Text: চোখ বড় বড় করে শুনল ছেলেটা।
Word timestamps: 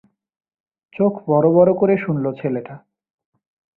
চোখ 0.93 1.13
বড় 1.27 1.47
বড় 1.53 1.71
করে 1.73 1.95
শুনল 1.97 2.25
ছেলেটা। 2.33 2.75